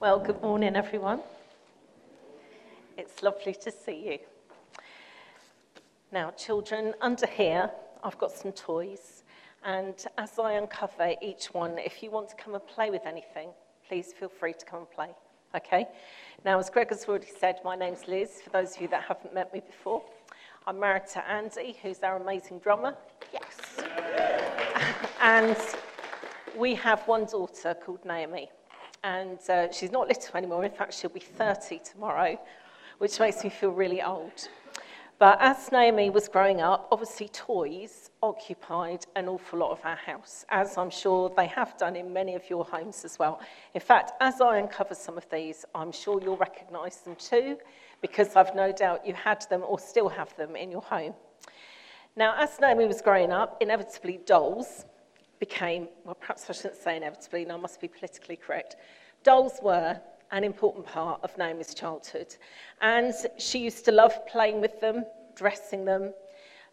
Well, 0.00 0.20
good 0.20 0.40
morning, 0.42 0.76
everyone. 0.76 1.22
It's 2.96 3.20
lovely 3.20 3.52
to 3.54 3.72
see 3.72 4.10
you. 4.12 4.18
Now, 6.12 6.30
children, 6.30 6.94
under 7.00 7.26
here, 7.26 7.68
I've 8.04 8.16
got 8.16 8.30
some 8.30 8.52
toys, 8.52 9.24
and 9.64 9.96
as 10.16 10.38
I 10.38 10.52
uncover 10.52 11.14
each 11.20 11.46
one, 11.46 11.78
if 11.80 12.00
you 12.00 12.12
want 12.12 12.28
to 12.28 12.36
come 12.36 12.54
and 12.54 12.64
play 12.64 12.90
with 12.90 13.06
anything, 13.06 13.48
please 13.88 14.12
feel 14.12 14.28
free 14.28 14.52
to 14.52 14.64
come 14.64 14.78
and 14.78 14.90
play. 14.92 15.08
Okay? 15.56 15.88
Now, 16.44 16.60
as 16.60 16.70
Greg 16.70 16.90
has 16.90 17.04
already 17.08 17.32
said, 17.36 17.56
my 17.64 17.74
name's 17.74 18.06
Liz, 18.06 18.40
for 18.40 18.50
those 18.50 18.76
of 18.76 18.82
you 18.82 18.86
that 18.88 19.02
haven't 19.02 19.34
met 19.34 19.52
me 19.52 19.62
before. 19.66 20.00
I'm 20.64 20.78
married 20.78 21.08
to 21.14 21.28
Andy, 21.28 21.76
who's 21.82 22.04
our 22.04 22.22
amazing 22.22 22.60
drummer. 22.60 22.94
Yes. 23.32 23.84
and 25.20 25.56
we 26.56 26.76
have 26.76 27.00
one 27.08 27.24
daughter 27.24 27.74
called 27.74 28.04
Naomi 28.04 28.48
and 29.04 29.38
uh, 29.48 29.70
she's 29.72 29.92
not 29.92 30.08
little 30.08 30.36
anymore. 30.36 30.64
In 30.64 30.70
fact, 30.70 30.94
she'll 30.94 31.10
be 31.10 31.20
30 31.20 31.80
tomorrow, 31.84 32.38
which 32.98 33.18
makes 33.20 33.42
me 33.44 33.50
feel 33.50 33.70
really 33.70 34.02
old. 34.02 34.48
But 35.18 35.38
as 35.40 35.72
Naomi 35.72 36.10
was 36.10 36.28
growing 36.28 36.60
up, 36.60 36.86
obviously 36.92 37.28
toys 37.28 38.10
occupied 38.22 39.04
an 39.16 39.26
awful 39.26 39.58
lot 39.58 39.72
of 39.72 39.80
our 39.84 39.96
house, 39.96 40.44
as 40.48 40.78
I'm 40.78 40.90
sure 40.90 41.32
they 41.36 41.48
have 41.48 41.76
done 41.76 41.96
in 41.96 42.12
many 42.12 42.36
of 42.36 42.48
your 42.48 42.64
homes 42.64 43.04
as 43.04 43.18
well. 43.18 43.40
In 43.74 43.80
fact, 43.80 44.12
as 44.20 44.40
I 44.40 44.58
uncover 44.58 44.94
some 44.94 45.16
of 45.16 45.28
these, 45.28 45.64
I'm 45.74 45.90
sure 45.90 46.22
you'll 46.22 46.36
recognise 46.36 46.98
them 46.98 47.16
too, 47.16 47.58
because 48.00 48.36
I've 48.36 48.54
no 48.54 48.70
doubt 48.70 49.04
you 49.04 49.12
had 49.12 49.44
them 49.50 49.64
or 49.66 49.80
still 49.80 50.08
have 50.08 50.36
them 50.36 50.54
in 50.54 50.70
your 50.70 50.82
home. 50.82 51.14
Now, 52.14 52.34
as 52.38 52.60
Naomi 52.60 52.86
was 52.86 53.02
growing 53.02 53.32
up, 53.32 53.60
inevitably 53.60 54.20
dolls 54.24 54.84
became, 55.38 55.88
well, 56.04 56.14
perhaps 56.14 56.48
I 56.48 56.52
shouldn't 56.52 56.76
say 56.76 56.96
inevitably, 56.96 57.44
no, 57.44 57.54
I 57.54 57.60
must 57.60 57.80
be 57.80 57.88
politically 57.88 58.36
correct. 58.36 58.76
Dolls 59.24 59.58
were 59.62 60.00
an 60.30 60.44
important 60.44 60.86
part 60.86 61.20
of 61.22 61.36
Naomi's 61.38 61.74
childhood. 61.74 62.36
And 62.80 63.14
she 63.38 63.58
used 63.58 63.84
to 63.86 63.92
love 63.92 64.26
playing 64.26 64.60
with 64.60 64.80
them, 64.80 65.04
dressing 65.34 65.84
them. 65.84 66.12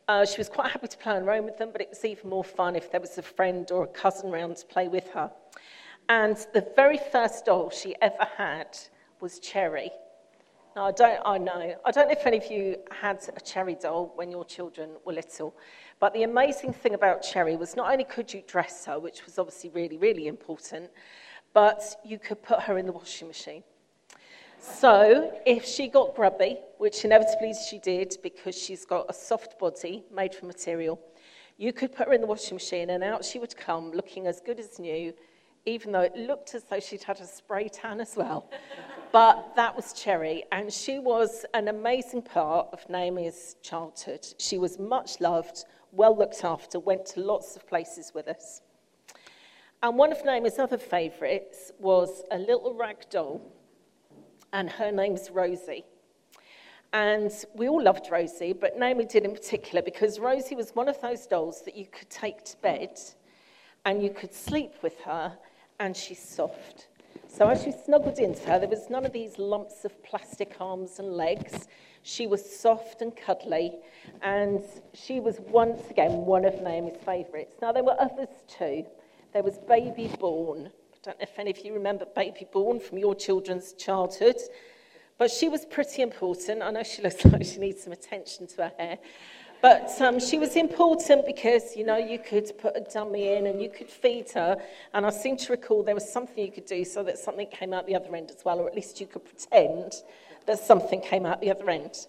Uh, 0.07 0.25
she 0.25 0.37
was 0.37 0.49
quite 0.49 0.71
happy 0.71 0.87
to 0.87 0.97
play 0.97 1.13
on 1.13 1.23
her 1.23 1.31
own 1.31 1.45
with 1.45 1.57
them, 1.57 1.69
but 1.71 1.81
it 1.81 1.89
was 1.89 2.03
even 2.05 2.29
more 2.29 2.43
fun 2.43 2.75
if 2.75 2.91
there 2.91 3.01
was 3.01 3.17
a 3.17 3.21
friend 3.21 3.71
or 3.71 3.83
a 3.85 3.87
cousin 3.87 4.29
around 4.29 4.57
to 4.57 4.65
play 4.65 4.87
with 4.87 5.09
her. 5.09 5.31
And 6.09 6.37
the 6.53 6.67
very 6.75 6.99
first 7.11 7.45
doll 7.45 7.69
she 7.71 7.95
ever 8.01 8.27
had 8.37 8.77
was 9.19 9.39
Cherry. 9.39 9.89
Now, 10.75 10.87
I 10.87 10.91
don't, 10.91 11.21
I 11.23 11.37
know, 11.37 11.75
I 11.85 11.91
don't 11.91 12.07
know 12.07 12.11
if 12.11 12.27
any 12.27 12.35
of 12.35 12.51
you 12.51 12.75
had 12.91 13.25
a 13.33 13.39
cherry 13.39 13.75
doll 13.75 14.11
when 14.15 14.29
your 14.29 14.43
children 14.43 14.89
were 15.05 15.13
little, 15.13 15.55
but 15.99 16.13
the 16.13 16.23
amazing 16.23 16.73
thing 16.73 16.93
about 16.93 17.21
Cherry 17.21 17.55
was 17.55 17.75
not 17.75 17.91
only 17.91 18.03
could 18.03 18.33
you 18.33 18.43
dress 18.47 18.85
her, 18.85 18.99
which 18.99 19.25
was 19.25 19.39
obviously 19.39 19.69
really, 19.69 19.97
really 19.97 20.27
important, 20.27 20.89
but 21.53 21.95
you 22.03 22.19
could 22.19 22.43
put 22.43 22.61
her 22.61 22.77
in 22.77 22.85
the 22.85 22.91
washing 22.91 23.27
machine. 23.27 23.63
So 24.59 25.31
if 25.45 25.65
she 25.65 25.87
got 25.87 26.15
grubby, 26.15 26.57
which 26.79 27.05
inevitably 27.05 27.53
she 27.69 27.79
did 27.79 28.17
because 28.23 28.57
she's 28.57 28.85
got 28.85 29.05
a 29.09 29.13
soft 29.13 29.59
body 29.59 30.03
made 30.13 30.33
from 30.33 30.47
material, 30.47 30.99
you 31.57 31.71
could 31.71 31.93
put 31.93 32.07
her 32.07 32.13
in 32.13 32.21
the 32.21 32.27
washing 32.27 32.55
machine 32.55 32.89
and 32.89 33.03
out 33.03 33.23
she 33.23 33.39
would 33.39 33.55
come 33.55 33.91
looking 33.91 34.27
as 34.27 34.41
good 34.41 34.59
as 34.59 34.79
new, 34.79 35.13
even 35.65 35.91
though 35.91 36.01
it 36.01 36.15
looked 36.15 36.55
as 36.55 36.63
though 36.63 36.79
she'd 36.79 37.03
had 37.03 37.19
a 37.19 37.25
spray 37.25 37.69
tan 37.69 38.01
as 38.01 38.15
well. 38.15 38.49
but 39.11 39.55
that 39.55 39.75
was 39.75 39.93
Cherry, 39.93 40.43
and 40.51 40.73
she 40.73 40.99
was 40.99 41.45
an 41.53 41.69
amazing 41.69 42.21
part 42.21 42.67
of 42.73 42.87
Naomi's 42.89 43.55
childhood. 43.61 44.27
She 44.39 44.57
was 44.57 44.77
much 44.77 45.21
loved, 45.21 45.63
well 45.95 46.17
looked 46.17 46.43
after, 46.43 46.79
went 46.79 47.05
to 47.07 47.21
lots 47.21 47.55
of 47.55 47.67
places 47.67 48.11
with 48.13 48.27
us. 48.27 48.61
And 49.81 49.97
one 49.97 50.11
of 50.11 50.23
Naomi's 50.25 50.59
other 50.59 50.77
favourites 50.77 51.71
was 51.79 52.23
a 52.31 52.37
little 52.37 52.73
rag 52.73 53.09
doll, 53.09 53.41
and 54.51 54.69
her 54.69 54.91
name's 54.91 55.29
Rosie. 55.29 55.85
And 56.93 57.31
we 57.55 57.67
all 57.67 57.83
loved 57.83 58.07
Rosie, 58.11 58.53
but 58.53 58.79
Naomi 58.79 59.05
did 59.05 59.25
in 59.25 59.33
particular 59.33 59.81
because 59.81 60.19
Rosie 60.19 60.55
was 60.55 60.71
one 60.71 60.87
of 60.87 60.99
those 61.01 61.27
dolls 61.27 61.61
that 61.63 61.75
you 61.75 61.85
could 61.85 62.09
take 62.09 62.43
to 62.45 62.57
bed 62.57 62.97
and 63.85 64.01
you 64.01 64.09
could 64.09 64.33
sleep 64.33 64.71
with 64.81 64.99
her, 65.01 65.37
and 65.79 65.95
she's 65.95 66.19
soft. 66.19 66.87
So 67.37 67.49
as 67.49 67.63
she 67.63 67.73
snuggled 67.73 68.17
into 68.19 68.47
her, 68.47 68.59
there 68.59 68.69
was 68.69 68.89
none 68.89 69.05
of 69.05 69.11
these 69.11 69.37
lumps 69.37 69.83
of 69.83 70.01
plastic 70.03 70.55
arms 70.61 70.99
and 70.99 71.17
legs. 71.17 71.67
She 72.01 72.27
was 72.27 72.41
soft 72.49 73.01
and 73.01 73.13
cuddly, 73.13 73.73
and 74.21 74.63
she 74.93 75.19
was 75.19 75.41
once 75.49 75.81
again 75.89 76.11
one 76.25 76.45
of 76.45 76.61
Naomi's 76.61 76.95
favourites. 77.05 77.57
Now, 77.61 77.73
there 77.73 77.83
were 77.83 77.99
others 77.99 78.29
too. 78.47 78.85
There 79.33 79.43
was 79.43 79.57
Baby 79.57 80.09
Born. 80.17 80.67
I 80.93 80.97
don't 81.03 81.19
know 81.19 81.23
if 81.23 81.37
any 81.37 81.51
of 81.51 81.59
you 81.59 81.73
remember 81.73 82.05
Baby 82.15 82.47
Born 82.53 82.79
from 82.79 82.99
your 82.99 83.13
children's 83.13 83.73
childhood, 83.73 84.37
but 85.17 85.29
she 85.29 85.49
was 85.49 85.65
pretty 85.65 86.03
important. 86.03 86.61
I 86.61 86.71
know 86.71 86.83
she 86.83 87.01
looks 87.01 87.25
like 87.25 87.43
she 87.43 87.57
needs 87.57 87.83
some 87.83 87.91
attention 87.91 88.47
to 88.47 88.63
her 88.63 88.71
hair. 88.79 88.97
But 89.65 89.99
um, 89.99 90.19
she 90.19 90.37
was 90.37 90.55
important 90.55 91.25
because, 91.25 91.75
you 91.75 91.83
know, 91.83 91.97
you 91.97 92.19
could 92.19 92.55
put 92.59 92.77
a 92.77 92.81
dummy 92.81 93.33
in 93.33 93.47
and 93.47 93.59
you 93.59 93.67
could 93.67 93.89
feed 93.89 94.29
her. 94.33 94.61
And 94.93 95.07
I 95.07 95.09
seem 95.09 95.37
to 95.37 95.51
recall 95.51 95.81
there 95.81 95.95
was 95.95 96.07
something 96.07 96.45
you 96.45 96.51
could 96.51 96.67
do 96.67 96.85
so 96.85 97.01
that 97.01 97.17
something 97.17 97.47
came 97.47 97.73
out 97.73 97.87
the 97.87 97.95
other 97.95 98.15
end 98.15 98.29
as 98.29 98.45
well, 98.45 98.59
or 98.59 98.67
at 98.67 98.75
least 98.75 99.01
you 99.01 99.07
could 99.07 99.25
pretend 99.25 99.93
that 100.45 100.59
something 100.59 101.01
came 101.01 101.25
out 101.25 101.41
the 101.41 101.49
other 101.49 101.67
end. 101.67 102.05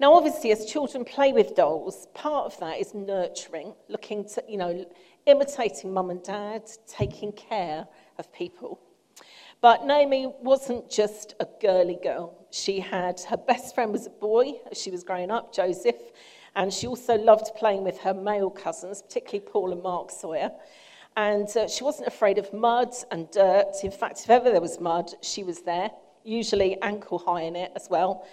Now, 0.00 0.14
obviously, 0.14 0.52
as 0.52 0.64
children 0.64 1.04
play 1.04 1.34
with 1.34 1.54
dolls, 1.54 2.06
part 2.14 2.46
of 2.46 2.58
that 2.60 2.80
is 2.80 2.94
nurturing, 2.94 3.74
looking 3.90 4.26
to, 4.30 4.44
you 4.48 4.56
know, 4.56 4.86
imitating 5.26 5.92
mum 5.92 6.08
and 6.08 6.22
dad, 6.22 6.62
taking 6.88 7.30
care 7.32 7.86
of 8.18 8.32
people. 8.32 8.80
But 9.60 9.86
Naomi 9.86 10.32
wasn't 10.40 10.90
just 10.90 11.34
a 11.40 11.46
girly 11.60 11.98
girl. 12.02 12.46
She 12.50 12.80
had 12.80 13.20
her 13.28 13.36
best 13.36 13.74
friend 13.74 13.92
was 13.92 14.06
a 14.06 14.10
boy 14.10 14.54
as 14.70 14.80
she 14.80 14.90
was 14.90 15.02
growing 15.02 15.30
up, 15.30 15.54
Joseph, 15.54 15.96
and 16.54 16.72
she 16.72 16.86
also 16.86 17.16
loved 17.16 17.54
playing 17.56 17.84
with 17.84 17.98
her 18.00 18.14
male 18.14 18.50
cousins, 18.50 19.02
particularly 19.02 19.46
Paul 19.50 19.72
and 19.72 19.82
Mark 19.82 20.10
Sawyer. 20.10 20.50
And 21.16 21.48
uh, 21.56 21.68
she 21.68 21.82
wasn't 21.84 22.08
afraid 22.08 22.38
of 22.38 22.52
mud 22.52 22.94
and 23.10 23.30
dirt. 23.30 23.72
In 23.82 23.90
fact, 23.90 24.20
if 24.22 24.30
ever 24.30 24.50
there 24.50 24.60
was 24.60 24.78
mud, 24.78 25.10
she 25.22 25.42
was 25.42 25.62
there, 25.62 25.90
usually 26.24 26.80
ankle 26.82 27.18
high 27.18 27.42
in 27.42 27.56
it 27.56 27.72
as 27.74 27.88
well. 27.90 28.26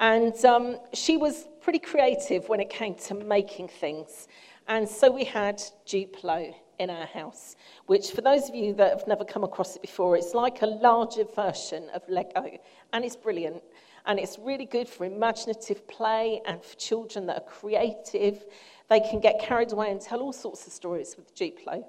And 0.00 0.34
um, 0.44 0.78
she 0.92 1.16
was 1.16 1.46
pretty 1.60 1.78
creative 1.78 2.48
when 2.48 2.58
it 2.58 2.70
came 2.70 2.96
to 2.96 3.14
making 3.14 3.68
things. 3.68 4.26
And 4.66 4.88
so 4.88 5.10
we 5.10 5.24
had 5.24 5.62
Duplo 5.86 6.54
in 6.78 6.90
our 6.90 7.06
house, 7.06 7.56
which, 7.86 8.10
for 8.10 8.20
those 8.20 8.48
of 8.48 8.54
you 8.54 8.74
that 8.74 8.98
have 8.98 9.08
never 9.08 9.24
come 9.24 9.44
across 9.44 9.76
it 9.76 9.82
before, 9.82 10.16
it's 10.16 10.34
like 10.34 10.62
a 10.62 10.66
larger 10.66 11.24
version 11.24 11.88
of 11.94 12.02
Lego, 12.08 12.58
and 12.92 13.04
it's 13.04 13.16
brilliant. 13.16 13.62
And 14.06 14.18
it's 14.18 14.38
really 14.38 14.66
good 14.66 14.86
for 14.86 15.06
imaginative 15.06 15.88
play 15.88 16.42
and 16.44 16.62
for 16.62 16.76
children 16.76 17.26
that 17.26 17.36
are 17.38 17.48
creative. 17.48 18.44
They 18.90 19.00
can 19.00 19.18
get 19.18 19.40
carried 19.40 19.72
away 19.72 19.90
and 19.90 19.98
tell 19.98 20.20
all 20.20 20.32
sorts 20.32 20.66
of 20.66 20.74
stories 20.74 21.16
with 21.16 21.34
Duplo. 21.34 21.84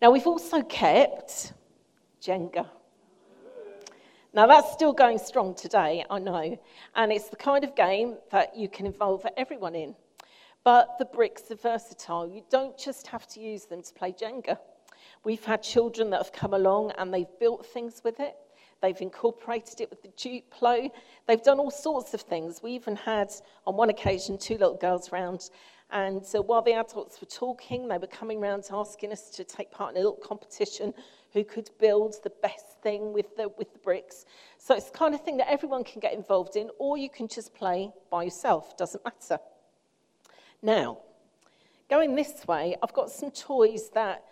Now, 0.00 0.10
we've 0.10 0.26
also 0.26 0.62
kept 0.62 1.52
Jenga. 2.22 2.66
Now, 4.32 4.46
that's 4.46 4.72
still 4.72 4.94
going 4.94 5.18
strong 5.18 5.54
today, 5.54 6.06
I 6.08 6.18
know. 6.18 6.58
And 6.96 7.12
it's 7.12 7.28
the 7.28 7.36
kind 7.36 7.64
of 7.64 7.76
game 7.76 8.16
that 8.30 8.56
you 8.56 8.66
can 8.68 8.86
involve 8.86 9.26
everyone 9.36 9.74
in. 9.74 9.94
But 10.64 10.98
the 10.98 11.04
bricks 11.04 11.50
are 11.50 11.56
versatile. 11.56 12.28
You 12.28 12.44
don't 12.50 12.78
just 12.78 13.06
have 13.08 13.26
to 13.28 13.40
use 13.40 13.64
them 13.64 13.82
to 13.82 13.92
play 13.94 14.12
Jenga. 14.12 14.58
We've 15.24 15.44
had 15.44 15.62
children 15.62 16.10
that 16.10 16.18
have 16.18 16.32
come 16.32 16.54
along 16.54 16.92
and 16.98 17.12
they've 17.12 17.26
built 17.40 17.66
things 17.66 18.02
with 18.04 18.20
it. 18.20 18.36
They've 18.80 19.00
incorporated 19.00 19.80
it 19.80 19.90
with 19.90 20.02
the 20.02 20.08
Duplo. 20.08 20.90
They've 21.26 21.42
done 21.42 21.60
all 21.60 21.70
sorts 21.70 22.14
of 22.14 22.22
things. 22.22 22.62
We 22.62 22.72
even 22.72 22.96
had, 22.96 23.30
on 23.64 23.76
one 23.76 23.90
occasion, 23.90 24.38
two 24.38 24.54
little 24.54 24.76
girls 24.76 25.12
round, 25.12 25.50
and 25.92 26.24
uh, 26.34 26.42
while 26.42 26.62
the 26.62 26.72
adults 26.72 27.20
were 27.20 27.26
talking, 27.26 27.86
they 27.86 27.98
were 27.98 28.06
coming 28.06 28.40
round 28.40 28.64
asking 28.72 29.12
us 29.12 29.28
to 29.30 29.44
take 29.44 29.70
part 29.70 29.90
in 29.90 29.96
a 29.98 30.00
little 30.00 30.18
competition 30.24 30.94
who 31.32 31.44
could 31.44 31.70
build 31.78 32.16
the 32.24 32.32
best 32.42 32.80
thing 32.82 33.12
with 33.12 33.36
the, 33.36 33.50
with 33.58 33.72
the 33.72 33.78
bricks. 33.78 34.24
So 34.58 34.74
it's 34.74 34.90
the 34.90 34.98
kind 34.98 35.14
of 35.14 35.22
thing 35.22 35.36
that 35.36 35.50
everyone 35.50 35.84
can 35.84 36.00
get 36.00 36.14
involved 36.14 36.56
in, 36.56 36.70
or 36.78 36.96
you 36.96 37.10
can 37.10 37.28
just 37.28 37.54
play 37.54 37.92
by 38.10 38.24
yourself, 38.24 38.76
doesn't 38.76 39.04
matter. 39.04 39.38
Now, 40.64 40.98
going 41.90 42.14
this 42.14 42.46
way, 42.46 42.76
I've 42.80 42.92
got 42.92 43.10
some 43.10 43.32
toys 43.32 43.90
that 43.94 44.22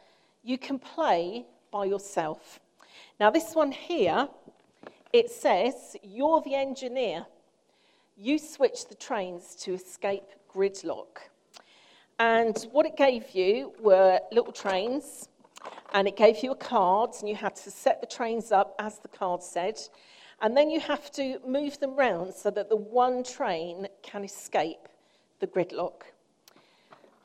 you 0.44 0.59
can 0.59 0.79
play 0.79 1.44
by 1.73 1.87
yourself. 1.87 2.61
Now, 3.19 3.31
this 3.31 3.56
one 3.56 3.73
here, 3.73 4.29
it 5.12 5.29
says, 5.29 5.97
You're 6.05 6.41
the 6.43 6.55
engineer. 6.55 7.27
You 8.17 8.38
switch 8.38 8.87
the 8.87 8.94
trains 8.94 9.56
to 9.56 9.75
escape 9.75 10.23
gridlock. 10.55 11.19
And 12.21 12.56
what 12.71 12.87
it 12.87 12.97
gave 12.97 13.31
you 13.31 13.73
were 13.81 14.21
little 14.31 14.53
trains, 14.53 15.29
and 15.94 16.06
it 16.06 16.17
gave 16.17 16.44
you 16.44 16.53
a 16.53 16.56
card, 16.56 17.11
and 17.19 17.29
you 17.29 17.35
had 17.35 17.56
to 17.56 17.73
set 17.73 18.00
the 18.00 18.06
trains 18.06 18.53
up 18.53 18.76
as 18.79 19.00
the 19.00 19.09
card 19.09 19.43
said. 19.43 19.81
And 20.41 20.56
then 20.56 20.71
you 20.71 20.79
have 20.79 21.11
to 21.12 21.41
move 21.44 21.81
them 21.81 21.97
round 21.97 22.35
so 22.35 22.53
that 22.53 22.69
the 22.69 22.76
one 22.76 23.25
train 23.25 23.88
can 24.03 24.23
escape 24.23 24.87
the 25.41 25.49
gridlock. 25.49 26.03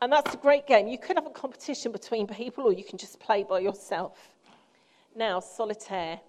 And 0.01 0.11
that's 0.11 0.33
a 0.33 0.37
great 0.37 0.67
game. 0.67 0.87
You 0.87 0.97
could 0.97 1.15
have 1.15 1.25
a 1.25 1.31
competition 1.31 1.91
between 1.91 2.27
people, 2.27 2.65
or 2.65 2.73
you 2.73 2.83
can 2.83 2.97
just 2.97 3.19
play 3.19 3.43
by 3.43 3.59
yourself. 3.59 4.29
Now, 5.15 5.39
solitaire. 5.39 6.19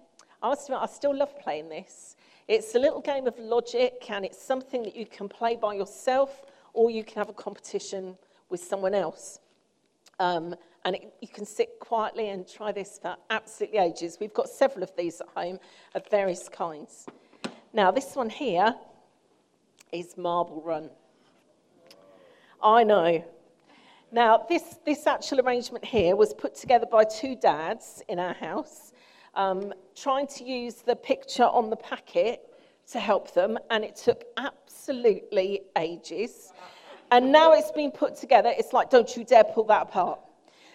I 0.41 0.49
must 0.49 0.69
admit, 0.69 0.79
I 0.81 0.85
still 0.85 1.15
love 1.15 1.37
playing 1.39 1.69
this. 1.69 2.15
It's 2.47 2.75
a 2.75 2.79
little 2.79 3.01
game 3.01 3.27
of 3.27 3.37
logic, 3.37 4.05
and 4.09 4.23
it's 4.23 4.41
something 4.41 4.83
that 4.83 4.95
you 4.95 5.05
can 5.05 5.27
play 5.27 5.57
by 5.57 5.73
yourself, 5.73 6.45
or 6.73 6.89
you 6.89 7.03
can 7.03 7.15
have 7.15 7.29
a 7.29 7.33
competition 7.33 8.17
with 8.49 8.61
someone 8.63 8.93
else. 8.93 9.39
Um, 10.19 10.55
and 10.85 10.95
it, 10.95 11.13
you 11.21 11.27
can 11.27 11.45
sit 11.45 11.79
quietly 11.79 12.29
and 12.29 12.47
try 12.47 12.71
this 12.71 12.97
for 13.01 13.17
absolutely 13.29 13.79
ages. 13.79 14.17
We've 14.21 14.33
got 14.33 14.47
several 14.47 14.83
of 14.83 14.95
these 14.95 15.19
at 15.19 15.27
home 15.35 15.59
of 15.93 16.07
various 16.09 16.47
kinds. 16.47 17.05
Now, 17.73 17.91
this 17.91 18.15
one 18.15 18.29
here 18.29 18.73
is 19.91 20.17
Marble 20.17 20.61
Run. 20.61 20.89
I 22.63 22.85
know. 22.85 23.23
Now, 24.11 24.45
this, 24.47 24.79
this 24.85 25.05
actual 25.05 25.41
arrangement 25.41 25.83
here 25.83 26.15
was 26.15 26.33
put 26.33 26.55
together 26.55 26.85
by 26.89 27.03
two 27.03 27.35
dads 27.35 28.01
in 28.07 28.19
our 28.19 28.33
house, 28.33 28.93
um, 29.35 29.73
trying 29.95 30.27
to 30.27 30.45
use 30.45 30.75
the 30.75 30.95
picture 30.95 31.43
on 31.43 31.69
the 31.69 31.75
packet 31.75 32.41
to 32.91 32.99
help 32.99 33.33
them, 33.33 33.57
and 33.69 33.83
it 33.83 33.97
took 33.97 34.23
absolutely 34.37 35.61
ages. 35.77 36.53
And 37.11 37.33
now 37.33 37.51
it's 37.51 37.71
been 37.71 37.91
put 37.91 38.15
together, 38.15 38.53
it's 38.57 38.71
like, 38.71 38.89
don't 38.89 39.13
you 39.17 39.25
dare 39.25 39.43
pull 39.43 39.65
that 39.65 39.83
apart. 39.83 40.19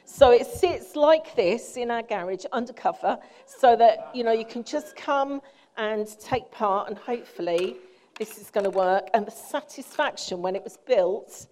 So 0.04 0.30
it 0.30 0.46
sits 0.46 0.94
like 0.94 1.34
this 1.34 1.78
in 1.78 1.90
our 1.90 2.02
garage 2.02 2.44
undercover 2.52 3.18
so 3.46 3.76
that 3.76 4.10
you 4.12 4.24
know 4.24 4.32
you 4.32 4.44
can 4.44 4.64
just 4.64 4.94
come 4.96 5.40
and 5.76 6.06
take 6.20 6.50
part 6.50 6.88
and 6.88 6.98
hopefully 6.98 7.76
this 8.18 8.36
is 8.36 8.50
going 8.50 8.64
to 8.64 8.70
work 8.70 9.08
and 9.14 9.24
the 9.24 9.30
satisfaction 9.30 10.42
when 10.42 10.56
it 10.56 10.64
was 10.64 10.76
built 10.76 11.46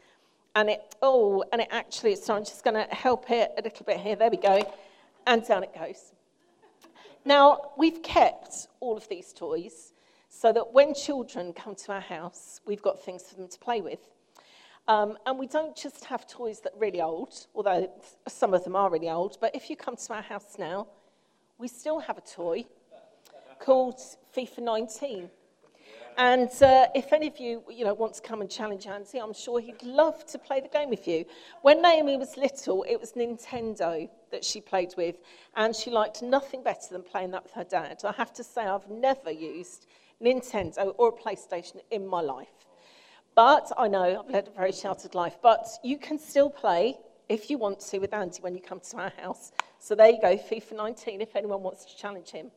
and 0.54 0.68
it 0.68 0.94
oh 1.02 1.44
and 1.52 1.60
it 1.60 1.68
actually 1.70 2.16
so 2.16 2.34
I'm 2.34 2.44
just 2.44 2.64
going 2.64 2.74
to 2.74 2.94
help 2.94 3.30
it 3.30 3.52
a 3.58 3.62
little 3.62 3.84
bit 3.84 3.98
here 3.98 4.16
there 4.16 4.30
we 4.30 4.36
go 4.36 4.60
and 5.26 5.46
down 5.46 5.62
it 5.64 5.74
goes. 5.74 6.12
Now 7.24 7.72
we've 7.76 8.02
kept 8.02 8.68
all 8.80 8.96
of 8.96 9.08
these 9.08 9.32
toys 9.32 9.92
so 10.28 10.52
that 10.52 10.72
when 10.72 10.94
children 10.94 11.52
come 11.52 11.74
to 11.74 11.92
our 11.92 12.00
house 12.00 12.60
we've 12.66 12.82
got 12.82 13.02
things 13.02 13.24
for 13.24 13.36
them 13.36 13.48
to 13.48 13.58
play 13.58 13.80
with. 13.80 14.00
Um, 14.88 15.18
and 15.26 15.38
we 15.38 15.46
don't 15.46 15.76
just 15.76 16.04
have 16.06 16.26
toys 16.26 16.60
that 16.60 16.74
are 16.74 16.78
really 16.78 17.00
old, 17.00 17.46
although 17.54 17.92
some 18.26 18.54
of 18.54 18.64
them 18.64 18.74
are 18.74 18.90
really 18.90 19.10
old, 19.10 19.38
but 19.40 19.54
if 19.54 19.70
you 19.70 19.76
come 19.76 19.94
to 19.94 20.14
our 20.14 20.22
house 20.22 20.56
now, 20.58 20.88
we 21.58 21.68
still 21.68 22.00
have 22.00 22.18
a 22.18 22.22
toy 22.22 22.64
called 23.60 24.00
FIFA 24.34 24.58
19. 24.60 25.30
And 26.16 26.50
uh, 26.62 26.86
if 26.94 27.12
any 27.12 27.26
of 27.28 27.38
you, 27.38 27.62
you 27.70 27.84
know, 27.84 27.94
want 27.94 28.14
to 28.14 28.22
come 28.22 28.40
and 28.40 28.50
challenge 28.50 28.86
Andy, 28.86 29.18
I'm 29.18 29.32
sure 29.32 29.60
he'd 29.60 29.82
love 29.82 30.26
to 30.26 30.38
play 30.38 30.60
the 30.60 30.68
game 30.68 30.90
with 30.90 31.08
you. 31.08 31.24
When 31.62 31.80
Naomi 31.80 32.16
was 32.16 32.36
little, 32.36 32.84
it 32.88 33.00
was 33.00 33.12
Nintendo 33.12 34.08
that 34.30 34.44
she 34.44 34.60
played 34.60 34.94
with, 34.96 35.16
and 35.56 35.74
she 35.74 35.90
liked 35.90 36.22
nothing 36.22 36.62
better 36.62 36.88
than 36.90 37.02
playing 37.02 37.30
that 37.30 37.42
with 37.42 37.52
her 37.52 37.64
dad. 37.64 38.02
I 38.04 38.12
have 38.12 38.32
to 38.34 38.44
say, 38.44 38.62
I've 38.62 38.88
never 38.88 39.30
used 39.30 39.86
Nintendo 40.22 40.94
or 40.98 41.08
a 41.08 41.12
PlayStation 41.12 41.80
in 41.90 42.06
my 42.06 42.20
life. 42.20 42.48
But 43.34 43.72
I 43.78 43.88
know 43.88 44.20
I've 44.20 44.30
led 44.30 44.48
a 44.48 44.50
very 44.50 44.72
sheltered 44.72 45.14
life, 45.14 45.38
but 45.42 45.66
you 45.82 45.96
can 45.96 46.18
still 46.18 46.50
play 46.50 46.98
if 47.28 47.48
you 47.48 47.56
want 47.56 47.80
to 47.80 47.98
with 47.98 48.12
Andy 48.12 48.38
when 48.42 48.54
you 48.54 48.60
come 48.60 48.80
to 48.80 48.96
our 48.98 49.12
house. 49.22 49.52
So 49.78 49.94
there 49.94 50.10
you 50.10 50.20
go, 50.20 50.36
FIFA 50.36 50.76
19, 50.76 51.20
if 51.20 51.36
anyone 51.36 51.62
wants 51.62 51.84
to 51.86 51.96
challenge 51.96 52.30
him. 52.30 52.50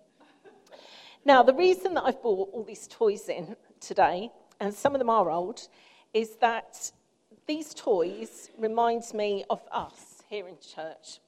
Now, 1.25 1.41
the 1.41 1.53
reason 1.53 1.93
that 1.93 2.03
I've 2.03 2.21
brought 2.21 2.49
all 2.51 2.63
these 2.63 2.85
toys 2.85 3.29
in 3.29 3.55
today, 3.79 4.29
and 4.59 4.73
some 4.73 4.93
of 4.93 4.99
them 4.99 5.09
are 5.09 5.31
old, 5.31 5.69
is 6.13 6.35
that 6.41 6.91
these 7.47 7.73
toys 7.73 8.49
remind 8.57 9.03
me 9.13 9.45
of 9.49 9.61
us 9.71 10.21
here 10.29 10.49
in 10.49 10.55
church. 10.57 11.19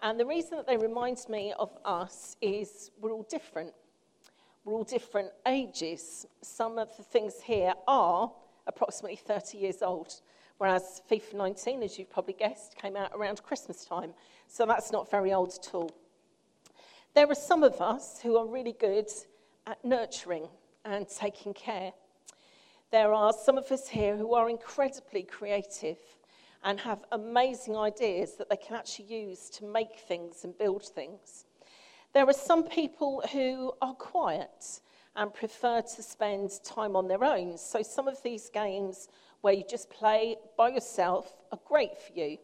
And 0.00 0.18
the 0.18 0.24
reason 0.24 0.56
that 0.56 0.66
they 0.66 0.78
remind 0.78 1.18
me 1.28 1.52
of 1.58 1.70
us 1.84 2.36
is 2.40 2.92
we're 2.98 3.12
all 3.12 3.26
different. 3.28 3.74
We're 4.64 4.72
all 4.72 4.84
different 4.84 5.32
ages. 5.46 6.24
Some 6.40 6.78
of 6.78 6.96
the 6.96 7.02
things 7.02 7.42
here 7.42 7.74
are 7.86 8.32
approximately 8.66 9.16
30 9.16 9.58
years 9.58 9.82
old, 9.82 10.18
whereas 10.56 11.02
FIFA 11.10 11.34
19, 11.34 11.82
as 11.82 11.98
you've 11.98 12.10
probably 12.10 12.32
guessed, 12.32 12.74
came 12.76 12.96
out 12.96 13.10
around 13.14 13.42
Christmas 13.42 13.84
time. 13.84 14.14
So 14.46 14.64
that's 14.64 14.90
not 14.90 15.10
very 15.10 15.34
old 15.34 15.52
at 15.58 15.74
all. 15.74 15.90
There 17.14 17.30
are 17.30 17.36
some 17.36 17.62
of 17.62 17.80
us 17.80 18.18
who 18.20 18.36
are 18.36 18.44
really 18.44 18.72
good 18.72 19.06
at 19.68 19.84
nurturing 19.84 20.48
and 20.84 21.08
taking 21.08 21.54
care. 21.54 21.92
There 22.90 23.12
are 23.12 23.32
some 23.32 23.56
of 23.56 23.70
us 23.70 23.86
here 23.86 24.16
who 24.16 24.34
are 24.34 24.50
incredibly 24.50 25.22
creative 25.22 25.98
and 26.64 26.80
have 26.80 27.04
amazing 27.12 27.76
ideas 27.76 28.34
that 28.38 28.50
they 28.50 28.56
can 28.56 28.74
actually 28.74 29.04
use 29.04 29.48
to 29.50 29.64
make 29.64 30.00
things 30.08 30.42
and 30.42 30.58
build 30.58 30.82
things. 30.82 31.44
There 32.14 32.26
are 32.26 32.32
some 32.32 32.64
people 32.64 33.22
who 33.30 33.74
are 33.80 33.94
quiet 33.94 34.80
and 35.14 35.32
prefer 35.32 35.82
to 35.82 36.02
spend 36.02 36.50
time 36.64 36.96
on 36.96 37.06
their 37.06 37.22
own. 37.22 37.58
So 37.58 37.80
some 37.82 38.08
of 38.08 38.20
these 38.24 38.50
games 38.50 39.06
where 39.40 39.54
you 39.54 39.62
just 39.70 39.88
play 39.88 40.34
by 40.58 40.70
yourself 40.70 41.32
are 41.52 41.60
great 41.64 41.96
for 41.96 42.12
you. 42.12 42.38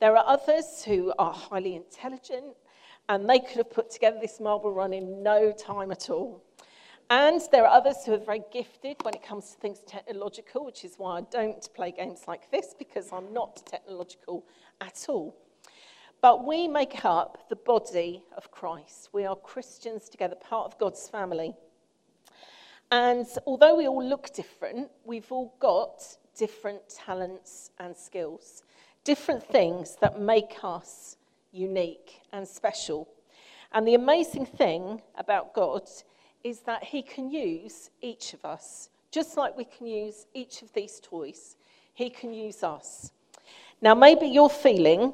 There 0.00 0.16
are 0.16 0.24
others 0.26 0.82
who 0.82 1.12
are 1.18 1.34
highly 1.34 1.76
intelligent 1.76 2.56
and 3.08 3.28
they 3.28 3.38
could 3.38 3.58
have 3.58 3.70
put 3.70 3.90
together 3.90 4.18
this 4.20 4.40
marble 4.40 4.72
run 4.72 4.92
in 4.92 5.22
no 5.22 5.52
time 5.52 5.90
at 5.90 6.10
all. 6.10 6.42
And 7.10 7.42
there 7.50 7.66
are 7.66 7.76
others 7.76 8.04
who 8.06 8.14
are 8.14 8.18
very 8.18 8.42
gifted 8.52 8.96
when 9.02 9.14
it 9.14 9.22
comes 9.22 9.50
to 9.50 9.60
things 9.60 9.80
technological, 9.86 10.64
which 10.64 10.84
is 10.84 10.94
why 10.96 11.18
I 11.18 11.20
don't 11.30 11.68
play 11.74 11.92
games 11.92 12.22
like 12.26 12.50
this 12.50 12.74
because 12.78 13.12
I'm 13.12 13.32
not 13.32 13.66
technological 13.66 14.46
at 14.80 15.06
all. 15.08 15.36
But 16.22 16.46
we 16.46 16.68
make 16.68 17.04
up 17.04 17.48
the 17.50 17.56
body 17.56 18.22
of 18.36 18.50
Christ. 18.50 19.10
We 19.12 19.26
are 19.26 19.36
Christians 19.36 20.08
together, 20.08 20.36
part 20.36 20.72
of 20.72 20.78
God's 20.78 21.08
family. 21.08 21.54
And 22.90 23.26
although 23.46 23.74
we 23.74 23.88
all 23.88 24.04
look 24.04 24.32
different, 24.32 24.88
we've 25.04 25.30
all 25.32 25.54
got 25.58 26.02
different 26.36 26.88
talents 26.88 27.72
and 27.78 27.96
skills, 27.96 28.62
different 29.04 29.42
things 29.42 29.96
that 30.00 30.20
make 30.20 30.58
us 30.62 31.16
unique 31.52 32.20
and 32.32 32.46
special. 32.46 33.08
And 33.72 33.86
the 33.86 33.94
amazing 33.94 34.46
thing 34.46 35.00
about 35.16 35.54
God 35.54 35.88
is 36.44 36.60
that 36.60 36.84
He 36.84 37.02
can 37.02 37.30
use 37.30 37.90
each 38.00 38.34
of 38.34 38.44
us, 38.44 38.90
just 39.10 39.36
like 39.36 39.56
we 39.56 39.64
can 39.64 39.86
use 39.86 40.26
each 40.34 40.62
of 40.62 40.72
these 40.72 41.00
toys. 41.00 41.56
He 41.94 42.10
can 42.10 42.32
use 42.32 42.62
us. 42.62 43.12
Now, 43.80 43.94
maybe 43.94 44.26
you're 44.26 44.48
feeling 44.48 45.12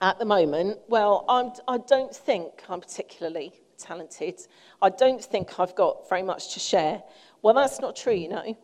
at 0.00 0.18
the 0.18 0.24
moment, 0.24 0.78
well, 0.88 1.24
I'm, 1.28 1.52
I 1.66 1.78
don't 1.78 2.14
think 2.14 2.62
I'm 2.68 2.80
particularly 2.80 3.52
talented. 3.78 4.40
I 4.80 4.90
don't 4.90 5.22
think 5.24 5.58
I've 5.58 5.74
got 5.74 6.08
very 6.08 6.22
much 6.22 6.54
to 6.54 6.60
share. 6.60 7.02
Well, 7.42 7.54
that's 7.54 7.80
not 7.80 7.96
true, 7.96 8.12
you 8.14 8.28
know, 8.28 8.56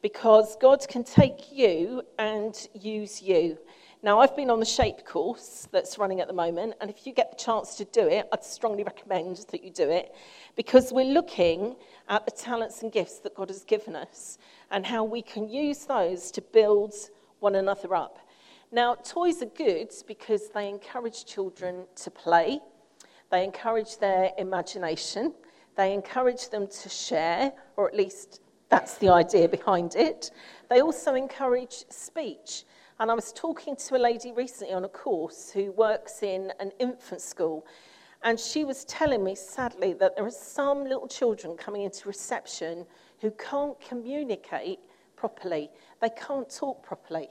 because 0.00 0.56
God 0.60 0.86
can 0.88 1.04
take 1.04 1.52
you 1.52 2.02
and 2.18 2.68
use 2.74 3.22
you. 3.22 3.58
Now, 4.02 4.20
I've 4.20 4.34
been 4.34 4.50
on 4.50 4.58
the 4.58 4.66
SHAPE 4.66 5.04
course 5.04 5.68
that's 5.70 5.96
running 5.96 6.20
at 6.20 6.26
the 6.26 6.34
moment, 6.34 6.74
and 6.80 6.90
if 6.90 7.06
you 7.06 7.12
get 7.12 7.30
the 7.30 7.36
chance 7.36 7.76
to 7.76 7.84
do 7.84 8.08
it, 8.08 8.28
I'd 8.32 8.42
strongly 8.42 8.82
recommend 8.82 9.36
that 9.50 9.62
you 9.62 9.70
do 9.70 9.88
it 9.88 10.12
because 10.56 10.92
we're 10.92 11.04
looking 11.04 11.76
at 12.08 12.24
the 12.24 12.32
talents 12.32 12.82
and 12.82 12.90
gifts 12.90 13.18
that 13.20 13.34
God 13.34 13.48
has 13.48 13.62
given 13.62 13.94
us 13.94 14.38
and 14.70 14.84
how 14.84 15.04
we 15.04 15.22
can 15.22 15.48
use 15.48 15.84
those 15.84 16.30
to 16.32 16.42
build 16.42 16.94
one 17.38 17.54
another 17.54 17.94
up. 17.94 18.18
Now, 18.72 18.96
toys 18.96 19.40
are 19.40 19.46
good 19.46 19.92
because 20.08 20.48
they 20.48 20.68
encourage 20.68 21.24
children 21.24 21.84
to 21.96 22.10
play 22.10 22.60
they 23.32 23.44
encourage 23.44 23.96
their 23.96 24.30
imagination. 24.36 25.32
They 25.74 25.94
encourage 25.94 26.50
them 26.50 26.66
to 26.66 26.88
share, 26.90 27.52
or 27.78 27.88
at 27.88 27.96
least 27.96 28.42
that's 28.68 28.98
the 28.98 29.08
idea 29.08 29.48
behind 29.48 29.96
it. 29.96 30.30
They 30.68 30.80
also 30.80 31.14
encourage 31.14 31.86
speech. 31.88 32.64
And 33.02 33.10
I 33.10 33.14
was 33.14 33.32
talking 33.32 33.74
to 33.74 33.96
a 33.96 33.98
lady 33.98 34.30
recently 34.30 34.72
on 34.72 34.84
a 34.84 34.88
course 34.88 35.50
who 35.50 35.72
works 35.72 36.22
in 36.22 36.52
an 36.60 36.70
infant 36.78 37.20
school. 37.20 37.66
And 38.22 38.38
she 38.38 38.64
was 38.64 38.84
telling 38.84 39.24
me, 39.24 39.34
sadly, 39.34 39.92
that 39.94 40.14
there 40.14 40.24
are 40.24 40.30
some 40.30 40.84
little 40.84 41.08
children 41.08 41.56
coming 41.56 41.82
into 41.82 42.06
reception 42.06 42.86
who 43.20 43.32
can't 43.32 43.74
communicate 43.80 44.78
properly. 45.16 45.68
They 46.00 46.10
can't 46.10 46.48
talk 46.48 46.84
properly. 46.84 47.28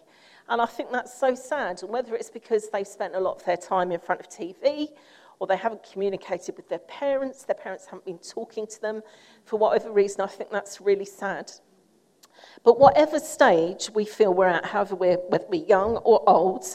And 0.49 0.61
I 0.61 0.65
think 0.65 0.91
that's 0.91 1.17
so 1.17 1.33
sad. 1.35 1.83
And 1.83 1.89
whether 1.89 2.15
it's 2.15 2.29
because 2.29 2.67
they've 2.69 2.85
spent 2.85 3.15
a 3.15 3.19
lot 3.21 3.37
of 3.37 3.45
their 3.45 3.55
time 3.55 3.93
in 3.93 4.01
front 4.01 4.19
of 4.19 4.27
TV 4.27 4.89
or 5.39 5.47
they 5.47 5.55
haven't 5.55 5.83
communicated 5.89 6.57
with 6.57 6.67
their 6.67 6.79
parents, 6.79 7.45
their 7.45 7.55
parents 7.55 7.85
haven't 7.85 8.03
been 8.03 8.19
talking 8.19 8.67
to 8.67 8.81
them 8.81 9.03
for 9.45 9.55
whatever 9.55 9.89
reason. 9.89 10.19
I 10.19 10.27
think 10.27 10.51
that's 10.51 10.81
really 10.81 11.05
sad. 11.05 11.49
But 12.63 12.79
whatever 12.79 13.19
stage 13.19 13.89
we 13.93 14.05
feel 14.05 14.33
we're 14.33 14.47
at, 14.47 14.65
however 14.65 14.95
we're, 14.95 15.17
whether 15.29 15.45
we're 15.49 15.65
young 15.65 15.97
or 15.97 16.27
old, 16.29 16.65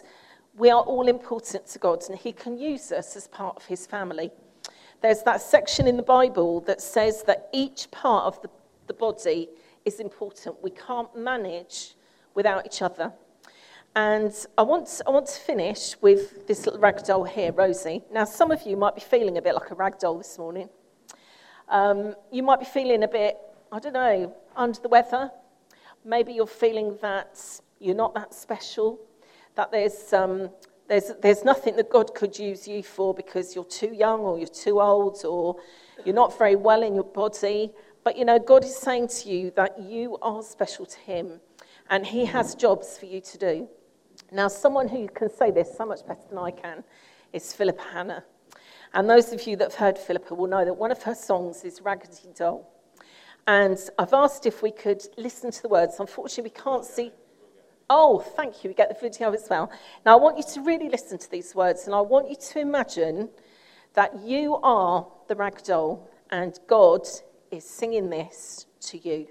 we 0.56 0.70
are 0.70 0.82
all 0.82 1.06
important 1.06 1.66
to 1.66 1.78
God 1.78 2.02
and 2.08 2.18
He 2.18 2.32
can 2.32 2.58
use 2.58 2.92
us 2.92 3.16
as 3.16 3.28
part 3.28 3.56
of 3.56 3.64
His 3.66 3.86
family. 3.86 4.30
There's 5.02 5.22
that 5.22 5.42
section 5.42 5.86
in 5.86 5.96
the 5.96 6.02
Bible 6.02 6.60
that 6.62 6.80
says 6.80 7.22
that 7.24 7.48
each 7.52 7.90
part 7.90 8.24
of 8.24 8.40
the, 8.42 8.50
the 8.86 8.94
body 8.94 9.48
is 9.84 10.00
important. 10.00 10.62
We 10.62 10.70
can't 10.70 11.14
manage 11.16 11.94
without 12.34 12.66
each 12.66 12.82
other. 12.82 13.12
And 13.94 14.34
I 14.58 14.62
want, 14.62 15.00
I 15.06 15.10
want 15.10 15.26
to 15.26 15.40
finish 15.40 15.94
with 16.02 16.46
this 16.46 16.66
little 16.66 16.80
rag 16.80 17.02
doll 17.04 17.24
here, 17.24 17.50
Rosie. 17.52 18.02
Now, 18.12 18.24
some 18.24 18.50
of 18.50 18.62
you 18.62 18.76
might 18.76 18.94
be 18.94 19.00
feeling 19.00 19.38
a 19.38 19.42
bit 19.42 19.54
like 19.54 19.70
a 19.70 19.74
rag 19.74 19.98
doll 19.98 20.18
this 20.18 20.36
morning. 20.38 20.68
Um, 21.68 22.14
you 22.30 22.42
might 22.42 22.60
be 22.60 22.66
feeling 22.66 23.02
a 23.04 23.08
bit, 23.08 23.38
I 23.72 23.78
don't 23.78 23.94
know, 23.94 24.34
under 24.54 24.78
the 24.80 24.88
weather. 24.88 25.30
Maybe 26.06 26.32
you're 26.34 26.46
feeling 26.46 26.96
that 27.02 27.40
you're 27.80 27.96
not 27.96 28.14
that 28.14 28.32
special, 28.32 29.00
that 29.56 29.72
there's, 29.72 30.12
um, 30.12 30.50
there's, 30.86 31.10
there's 31.20 31.42
nothing 31.42 31.74
that 31.74 31.90
God 31.90 32.14
could 32.14 32.38
use 32.38 32.68
you 32.68 32.84
for 32.84 33.12
because 33.12 33.56
you're 33.56 33.64
too 33.64 33.92
young 33.92 34.20
or 34.20 34.38
you're 34.38 34.46
too 34.46 34.80
old 34.80 35.24
or 35.24 35.56
you're 36.04 36.14
not 36.14 36.38
very 36.38 36.54
well 36.54 36.84
in 36.84 36.94
your 36.94 37.02
body. 37.02 37.72
But 38.04 38.16
you 38.16 38.24
know, 38.24 38.38
God 38.38 38.62
is 38.62 38.76
saying 38.76 39.08
to 39.08 39.28
you 39.28 39.50
that 39.56 39.80
you 39.80 40.16
are 40.22 40.44
special 40.44 40.86
to 40.86 40.98
Him 41.00 41.40
and 41.90 42.06
He 42.06 42.24
has 42.26 42.54
jobs 42.54 42.96
for 42.96 43.06
you 43.06 43.20
to 43.22 43.36
do. 43.38 43.68
Now, 44.30 44.46
someone 44.46 44.86
who 44.86 45.08
can 45.08 45.28
say 45.28 45.50
this 45.50 45.76
so 45.76 45.84
much 45.84 46.06
better 46.06 46.22
than 46.28 46.38
I 46.38 46.52
can 46.52 46.84
is 47.32 47.52
Philippa 47.52 47.82
Hanna. 47.82 48.24
And 48.94 49.10
those 49.10 49.32
of 49.32 49.44
you 49.44 49.56
that 49.56 49.72
have 49.72 49.74
heard 49.74 49.98
Philippa 49.98 50.36
will 50.36 50.46
know 50.46 50.64
that 50.64 50.74
one 50.74 50.92
of 50.92 51.02
her 51.02 51.16
songs 51.16 51.64
is 51.64 51.80
Raggedy 51.82 52.32
Doll. 52.32 52.75
And 53.46 53.78
I've 53.98 54.12
asked 54.12 54.46
if 54.46 54.62
we 54.62 54.72
could 54.72 55.02
listen 55.16 55.50
to 55.52 55.62
the 55.62 55.68
words. 55.68 56.00
Unfortunately, 56.00 56.50
we 56.50 56.62
can't 56.62 56.84
see. 56.84 57.12
Oh, 57.88 58.18
thank 58.18 58.64
you. 58.64 58.70
We 58.70 58.74
get 58.74 58.88
the 58.88 59.00
video 59.00 59.32
as 59.32 59.46
well. 59.48 59.70
Now, 60.04 60.18
I 60.18 60.20
want 60.20 60.36
you 60.36 60.44
to 60.54 60.60
really 60.62 60.88
listen 60.88 61.18
to 61.18 61.30
these 61.30 61.54
words, 61.54 61.86
and 61.86 61.94
I 61.94 62.00
want 62.00 62.28
you 62.28 62.36
to 62.36 62.58
imagine 62.58 63.28
that 63.94 64.18
you 64.24 64.56
are 64.56 65.06
the 65.28 65.36
rag 65.36 65.62
doll, 65.62 66.08
and 66.30 66.58
God 66.66 67.06
is 67.52 67.64
singing 67.64 68.10
this 68.10 68.66
to 68.80 68.98
you. 68.98 69.28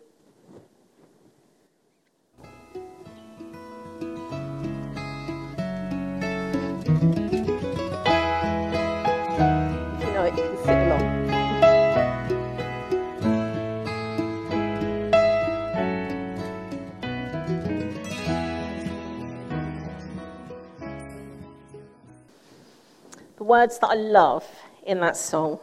Words 23.56 23.80
that 23.80 23.88
I 23.88 23.94
love 23.94 24.46
in 24.86 25.00
that 25.00 25.16
song. 25.16 25.62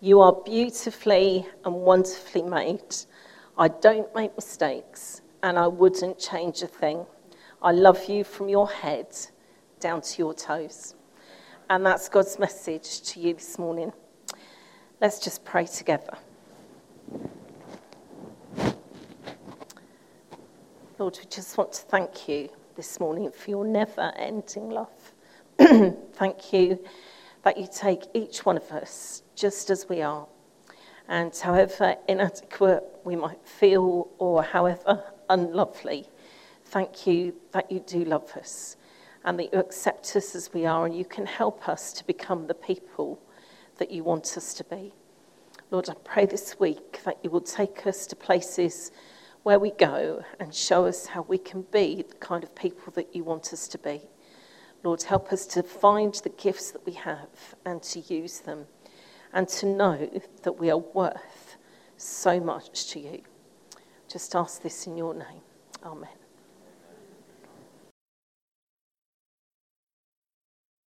You 0.00 0.20
are 0.20 0.32
beautifully 0.32 1.46
and 1.64 1.72
wonderfully 1.72 2.42
made. 2.42 2.96
I 3.56 3.68
don't 3.68 4.12
make 4.16 4.34
mistakes, 4.34 5.22
and 5.44 5.56
I 5.56 5.68
wouldn't 5.68 6.18
change 6.18 6.62
a 6.62 6.66
thing. 6.66 7.06
I 7.62 7.70
love 7.70 8.08
you 8.08 8.24
from 8.24 8.48
your 8.48 8.68
head 8.68 9.16
down 9.78 10.00
to 10.00 10.18
your 10.18 10.34
toes. 10.34 10.96
And 11.70 11.86
that's 11.86 12.08
God's 12.08 12.36
message 12.40 13.00
to 13.02 13.20
you 13.20 13.34
this 13.34 13.60
morning. 13.60 13.92
Let's 15.00 15.20
just 15.20 15.44
pray 15.44 15.66
together. 15.66 16.18
Lord, 20.98 21.16
we 21.20 21.26
just 21.30 21.56
want 21.56 21.72
to 21.74 21.82
thank 21.82 22.28
you 22.28 22.48
this 22.74 22.98
morning 22.98 23.30
for 23.30 23.50
your 23.50 23.64
never 23.64 24.12
ending 24.16 24.68
love. 24.68 25.14
Thank 25.58 26.52
you 26.52 26.78
that 27.44 27.58
you 27.58 27.68
take 27.72 28.04
each 28.14 28.44
one 28.44 28.56
of 28.56 28.70
us 28.72 29.22
just 29.36 29.70
as 29.70 29.88
we 29.88 30.02
are. 30.02 30.26
And 31.08 31.36
however 31.36 31.96
inadequate 32.08 32.82
we 33.04 33.14
might 33.14 33.46
feel 33.46 34.08
or 34.18 34.42
however 34.42 35.04
unlovely, 35.28 36.08
thank 36.64 37.06
you 37.06 37.34
that 37.52 37.70
you 37.70 37.80
do 37.80 38.04
love 38.04 38.30
us 38.36 38.76
and 39.24 39.38
that 39.38 39.52
you 39.52 39.58
accept 39.58 40.16
us 40.16 40.34
as 40.34 40.52
we 40.52 40.66
are 40.66 40.86
and 40.86 40.96
you 40.96 41.04
can 41.04 41.26
help 41.26 41.68
us 41.68 41.92
to 41.92 42.06
become 42.06 42.46
the 42.46 42.54
people 42.54 43.20
that 43.76 43.90
you 43.90 44.02
want 44.02 44.36
us 44.36 44.54
to 44.54 44.64
be. 44.64 44.92
Lord, 45.70 45.88
I 45.88 45.94
pray 46.04 46.26
this 46.26 46.58
week 46.58 47.00
that 47.04 47.18
you 47.22 47.30
will 47.30 47.40
take 47.40 47.86
us 47.86 48.06
to 48.08 48.16
places 48.16 48.90
where 49.42 49.58
we 49.58 49.70
go 49.72 50.24
and 50.40 50.54
show 50.54 50.86
us 50.86 51.06
how 51.06 51.22
we 51.22 51.38
can 51.38 51.62
be 51.70 52.04
the 52.08 52.14
kind 52.16 52.42
of 52.42 52.54
people 52.54 52.92
that 52.94 53.14
you 53.14 53.24
want 53.24 53.52
us 53.52 53.68
to 53.68 53.78
be. 53.78 54.00
Lord, 54.84 55.02
help 55.02 55.32
us 55.32 55.46
to 55.46 55.62
find 55.62 56.14
the 56.14 56.28
gifts 56.28 56.70
that 56.72 56.84
we 56.84 56.92
have 56.92 57.54
and 57.64 57.82
to 57.84 58.00
use 58.00 58.40
them 58.40 58.66
and 59.32 59.48
to 59.48 59.66
know 59.66 60.10
that 60.42 60.52
we 60.52 60.70
are 60.70 60.78
worth 60.78 61.56
so 61.96 62.38
much 62.38 62.90
to 62.90 63.00
you. 63.00 63.22
Just 64.08 64.36
ask 64.36 64.62
this 64.62 64.86
in 64.86 64.96
your 64.96 65.14
name. 65.14 65.40
Amen. 65.82 66.23